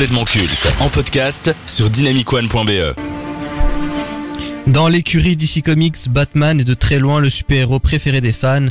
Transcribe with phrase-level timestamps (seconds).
[0.00, 2.96] complètement culte en podcast sur dynamicone.be.
[4.66, 8.68] Dans l'écurie DC Comics, Batman est de très loin le super-héros préféré des fans.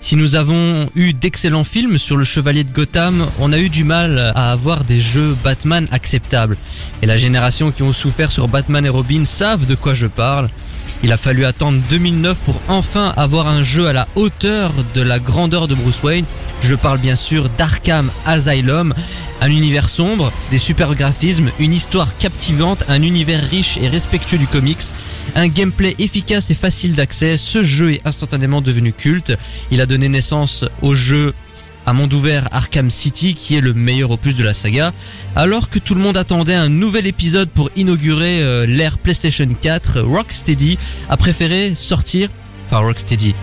[0.00, 3.84] Si nous avons eu d'excellents films sur le Chevalier de Gotham, on a eu du
[3.84, 6.56] mal à avoir des jeux Batman acceptables.
[7.02, 10.50] Et la génération qui ont souffert sur Batman et Robin savent de quoi je parle.
[11.04, 15.20] Il a fallu attendre 2009 pour enfin avoir un jeu à la hauteur de la
[15.20, 16.24] grandeur de Bruce Wayne.
[16.64, 18.94] Je parle bien sûr d'Arkham Asylum,
[19.42, 24.46] un univers sombre, des super graphismes, une histoire captivante, un univers riche et respectueux du
[24.46, 24.82] comics,
[25.34, 27.36] un gameplay efficace et facile d'accès.
[27.36, 29.36] Ce jeu est instantanément devenu culte.
[29.70, 31.34] Il a donné naissance au jeu
[31.84, 34.94] à monde ouvert Arkham City qui est le meilleur opus de la saga.
[35.36, 40.00] Alors que tout le monde attendait un nouvel épisode pour inaugurer euh, l'ère PlayStation 4,
[40.00, 40.78] Rocksteady
[41.10, 42.30] a préféré sortir,
[42.66, 43.34] enfin Rocksteady,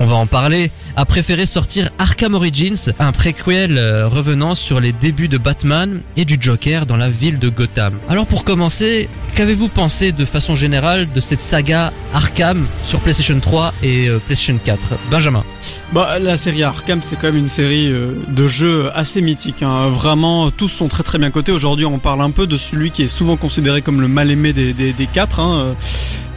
[0.00, 4.92] on va en parler, a préféré sortir Arkham Origins, un préquel euh, revenant sur les
[4.92, 7.98] débuts de Batman et du Joker dans la ville de Gotham.
[8.08, 13.74] Alors pour commencer, qu'avez-vous pensé de façon générale de cette saga Arkham sur PlayStation 3
[13.82, 15.44] et euh, PlayStation 4 Benjamin
[15.92, 19.62] Bah, la série Arkham, c'est quand même une série euh, de jeux assez mythique.
[19.62, 19.88] Hein.
[19.88, 21.52] Vraiment, tous sont très très bien cotés.
[21.52, 24.72] Aujourd'hui, on parle un peu de celui qui est souvent considéré comme le mal-aimé des,
[24.72, 25.40] des, des quatre.
[25.40, 25.76] Hein.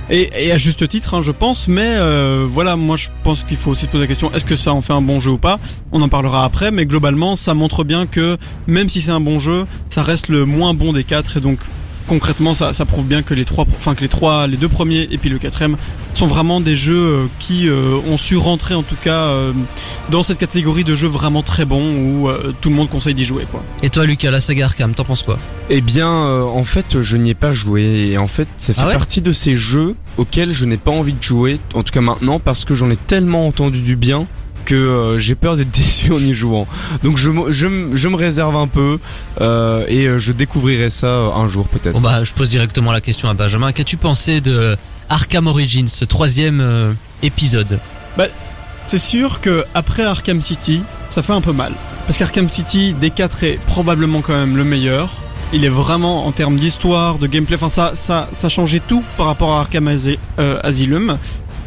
[0.09, 1.67] Et, et, à juste titre, hein, je pense.
[1.67, 4.56] Mais euh, voilà, moi, je pense qu'il faut aussi se poser la question est-ce que
[4.56, 5.59] ça en fait un bon jeu ou pas?
[5.92, 6.72] On en parlera après.
[6.72, 10.45] Mais globalement, ça montre bien que même si c'est un bon jeu, ça reste le
[10.45, 11.38] moins bon des quatre.
[11.38, 11.59] Et donc,
[12.08, 15.08] concrètement, ça, ça prouve bien que les trois, enfin que les trois, les deux premiers
[15.11, 15.78] et puis le quatrième
[16.14, 19.52] sont vraiment des jeux euh, qui euh, ont su rentrer en tout cas euh,
[20.09, 23.26] dans cette catégorie de jeux vraiment très bons où euh, tout le monde conseille d'y
[23.26, 23.64] jouer quoi.
[23.83, 25.38] Et toi Lucas, la saga Arkham, t'en penses quoi?
[25.70, 28.09] Eh bien, euh, en fait, je n'y ai pas joué.
[28.11, 28.94] Et en fait, ça fait Ah ouais?
[28.94, 32.39] partie de ces jeux auxquels je n'ai pas envie de jouer, en tout cas maintenant,
[32.39, 34.28] parce que j'en ai tellement entendu du bien
[34.66, 36.67] que euh, j'ai peur d'être déçu en y jouant.
[37.03, 38.99] Donc je, me- je, je me réserve un peu
[39.39, 41.95] euh, et euh, je découvrirai ça un jour peut-être.
[41.95, 43.71] Bon bah, je pose directement la question à Benjamin.
[43.71, 44.75] Qu'as-tu pensé de
[45.08, 46.91] Arkham Origins, ce troisième euh,
[47.23, 47.80] épisode?
[48.87, 51.73] C'est sûr que après Arkham City, ça fait un peu mal.
[52.05, 55.09] Parce qu'Arkham City, des 4 est probablement quand même le meilleur.
[55.54, 59.25] Il est vraiment en termes d'histoire, de gameplay, enfin ça, ça, ça changeait tout par
[59.25, 61.17] rapport à Arkham euh, Asylum.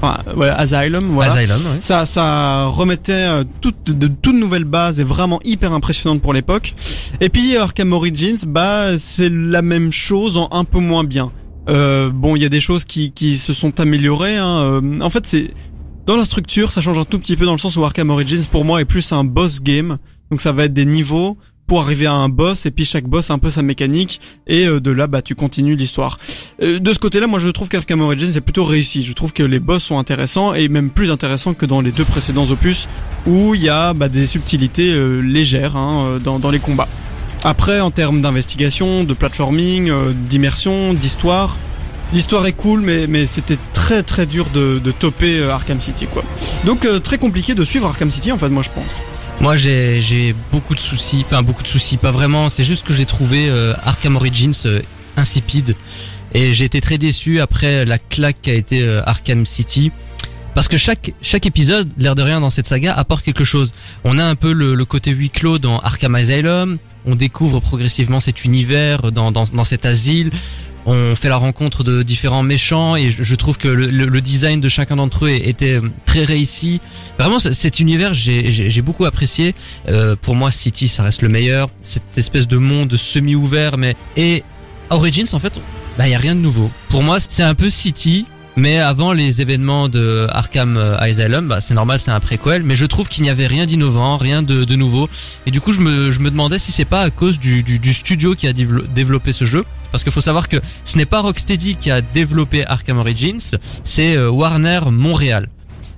[0.00, 1.32] Enfin, ouais, Asylum, voilà.
[1.32, 1.80] Asylum, ouais.
[1.80, 6.74] Ça, ça remettait euh, toutes, de toutes nouvelles bases et vraiment hyper impressionnante pour l'époque.
[7.20, 11.32] Et puis Arkham Origins, bah c'est la même chose en un peu moins bien.
[11.68, 14.36] Euh, bon, il y a des choses qui, qui se sont améliorées.
[14.36, 14.58] Hein.
[14.58, 15.50] Euh, en fait, c'est
[16.06, 18.44] dans la structure, ça change un tout petit peu dans le sens où Arkham Origins
[18.50, 19.98] pour moi est plus un boss game.
[20.30, 21.36] Donc ça va être des niveaux
[21.68, 24.66] pour arriver à un boss et puis chaque boss a un peu sa mécanique et
[24.66, 26.18] euh, de là bah tu continues l'histoire.
[26.62, 29.02] Euh, de ce côté-là, moi je trouve qu'Arkham Origins est plutôt réussi.
[29.04, 32.06] Je trouve que les boss sont intéressants et même plus intéressants que dans les deux
[32.06, 32.88] précédents opus
[33.26, 36.88] où il y a bah, des subtilités euh, légères hein, dans, les combats.
[37.44, 41.58] Après, en termes d'investigation, de platforming, euh, d'immersion, d'histoire,
[42.14, 46.24] l'histoire est cool, mais, mais c'était très très dur de, de Arkham City quoi.
[46.64, 49.02] Donc très compliqué de suivre Arkham City en fait, moi je pense.
[49.40, 53.06] Moi j'ai beaucoup de soucis, enfin beaucoup de soucis, pas vraiment, c'est juste que j'ai
[53.06, 54.80] trouvé euh, Arkham Origins euh,
[55.16, 55.76] insipide
[56.34, 59.92] et j'ai été très déçu après la claque qu'a été euh, Arkham City
[60.56, 63.72] parce que chaque chaque épisode, l'air de rien dans cette saga apporte quelque chose.
[64.02, 68.44] On a un peu le, côté huis clos dans Arkham Asylum, on découvre progressivement cet
[68.44, 70.32] univers dans, dans cet asile.
[70.86, 74.60] On fait la rencontre de différents méchants et je, trouve que le, le- le design
[74.60, 76.80] de chacun d'entre eux était euh, très réussi.
[77.18, 79.54] Vraiment, cet univers, j'ai beaucoup apprécié.
[79.88, 81.68] Euh, pour moi, City, ça reste le meilleur.
[81.82, 84.42] Cette espèce de monde semi-ouvert, mais et
[84.90, 85.52] Origins, en fait,
[85.98, 86.70] bah y a rien de nouveau.
[86.88, 88.24] Pour moi, c'est un peu City,
[88.56, 92.62] mais avant les événements de Arkham euh, Asylum, bah c'est normal, c'est un préquel.
[92.62, 95.10] Mais je trouve qu'il n'y avait rien d'innovant, rien de, de nouveau.
[95.44, 97.78] Et du coup, je me je me demandais si c'est pas à cause du du,
[97.78, 99.64] du studio qui a dévelop- développé ce jeu.
[99.92, 104.16] Parce qu'il faut savoir que ce n'est pas Rocksteady qui a développé Arkham Origins, c'est
[104.16, 105.48] euh, Warner Montréal.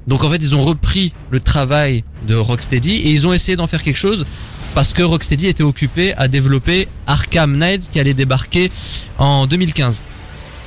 [0.06, 3.67] Donc en fait, ils ont repris le travail de Rocksteady et ils ont essayé d'en
[3.67, 4.27] faire quelque chose
[4.75, 8.71] parce que Rocksteady était occupé à développer Arkham Knight qui allait débarquer
[9.19, 10.01] en 2015.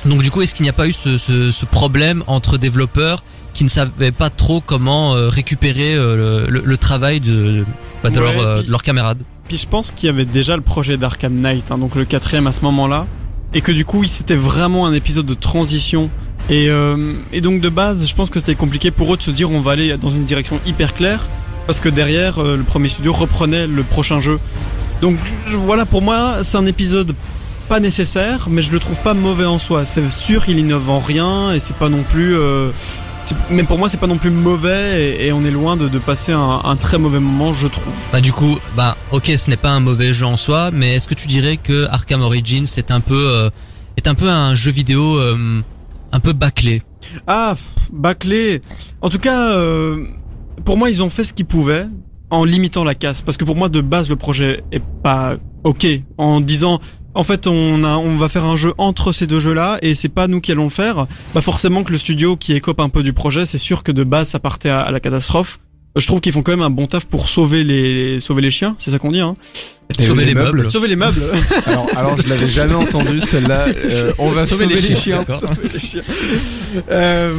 [0.06, 3.24] Donc du coup, est-ce qu'il n'y a pas eu ce, ce, ce problème entre développeurs
[3.54, 7.66] qui ne savaient pas trop comment euh, récupérer euh, le, le- le travail de,
[8.04, 9.20] bah, de, Ouais, leur, puis- de leurs camarades?
[9.48, 12.48] Puis je pense qu'il y avait déjà le projet d'Arkham Knight, hein, donc le quatrième
[12.48, 13.06] à ce moment-là,
[13.54, 16.10] et que du coup, c'était vraiment un épisode de transition.
[16.50, 19.32] Et, euh, et donc de base, je pense que c'était compliqué pour eux de se
[19.32, 21.28] dire on va aller dans une direction hyper claire,
[21.68, 24.40] parce que derrière, euh, le premier studio reprenait le prochain jeu.
[25.02, 25.18] Donc
[25.48, 27.14] voilà, pour moi, c'est un épisode
[27.70, 29.86] pas nécessaire, mais je le trouve pas mauvais en soi.
[29.86, 32.36] C'est sûr qu'il innove en rien, et c'est pas non plus...
[32.36, 32.70] euh,
[33.50, 36.00] mais pour moi c'est pas non plus mauvais et, et on est loin de, de
[36.00, 37.94] passer un, un très mauvais moment, je trouve.
[38.12, 41.08] Bah du coup, bah ok, ce n'est pas un mauvais jeu en soi, mais est-ce
[41.08, 43.50] que tu dirais que Arkham Origins est un peu euh,
[43.98, 45.62] est un peu un jeu vidéo euh,
[46.12, 46.82] un peu bâclé?
[47.28, 47.56] Ah,
[47.92, 48.62] bâclé.
[49.02, 50.06] En tout cas, euh,
[50.64, 51.88] pour moi, ils ont fait ce qu'ils pouvaient
[52.30, 53.22] en limitant la casse.
[53.22, 55.86] Parce que pour moi, de base, le projet est pas ok.
[56.18, 56.80] En disant,
[57.16, 60.10] en fait, on a, on va faire un jeu entre ces deux jeux-là et c'est
[60.10, 61.08] pas nous qui allons le faire.
[61.36, 64.04] Bah forcément que le studio qui écope un peu du projet, c'est sûr que de
[64.04, 65.60] base, ça partait à, la catastrophe.
[65.96, 68.76] Je trouve qu'ils font quand même un bon taf pour sauver les sauver les chiens,
[68.80, 69.36] c'est ça qu'on dit hein.
[70.00, 70.70] Sauver les les meubles.
[70.70, 71.24] Sauver les meubles.
[71.68, 73.66] alors, alors je l'avais jamais entendu celle-là.
[73.68, 75.20] Euh, on va sauver, les, chiens.
[75.20, 75.40] d'accord.
[75.42, 76.02] Sauver les chiens.
[76.92, 77.34] Euh,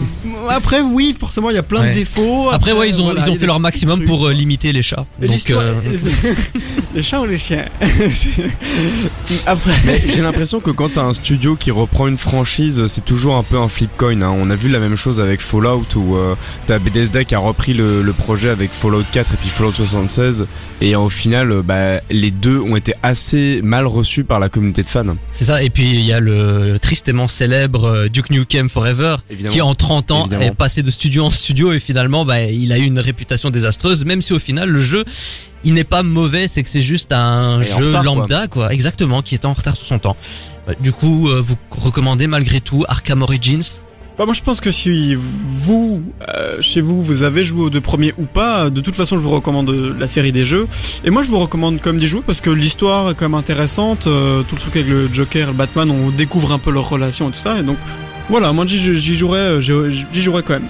[0.50, 1.90] après, oui, forcément, il y a plein Ouais.
[1.90, 2.50] de défauts.
[2.52, 4.82] Après, ouais, ils ont voilà, ils ont a fait leur maximum pour euh, limiter les
[4.82, 5.06] chats.
[5.20, 5.80] Donc euh,
[6.94, 7.64] les chats ou les chiens
[9.46, 9.72] Après,
[10.08, 13.58] j'ai l'impression que quand t'as un studio qui reprend une franchise, c'est toujours un peu
[13.58, 14.20] un flip coin.
[14.22, 14.34] Hein.
[14.36, 16.34] On a vu la même chose avec Fallout où euh,
[16.66, 20.46] t'as Bethesda qui a repris le, le projet avec Fallout 4 et puis Fallout 76
[20.80, 24.88] et au final, bah, les deux ont été assez mal reçus par la communauté de
[24.88, 25.16] fans.
[25.32, 25.62] c'est ça.
[25.62, 29.52] Et puis il y a le tristement célèbre euh, Duke Nukem Forever Évidemment.
[29.52, 30.42] qui en 30 ans Évidemment.
[30.42, 34.04] est passé de studio en studio et finalement bah, il a eu une réputation désastreuse
[34.04, 35.04] même si au final le jeu
[35.64, 38.02] il n'est pas mauvais c'est que c'est juste un Et jeu retard, quoi.
[38.02, 38.72] lambda quoi.
[38.72, 40.16] exactement qui est en retard sur son temps
[40.66, 43.62] Bah, du coup euh, vous recommandez malgré tout Arkham Origins?
[44.18, 46.02] Bah, moi je pense que si vous,
[46.36, 49.22] euh, chez vous, vous avez joué aux deux premiers ou pas, de toute façon je
[49.22, 50.66] vous recommande euh, la série des jeux.
[51.04, 54.06] Et moi je vous recommande comme d'y jouer parce que l'histoire est quand même intéressante,
[54.06, 56.88] euh, tout le truc avec le Joker et le Batman, on découvre un peu leur
[56.88, 57.58] relation et tout ça.
[57.58, 57.76] Et donc
[58.30, 60.68] voilà, moi j'y j'y jouerais, euh, j'y j'y jouerais quand même.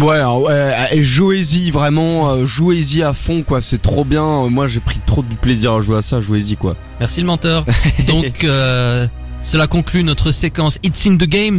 [0.00, 3.60] Ouais, ouais, et jouez-y vraiment, euh, jouez-y à fond quoi.
[3.60, 4.48] C'est trop bien.
[4.48, 6.20] Moi, j'ai pris trop de plaisir à jouer à ça.
[6.20, 6.76] Jouez-y quoi.
[6.98, 7.64] merci le menteur
[8.06, 9.06] donc euh,
[9.42, 11.58] cela conclut notre séquence It's in the Game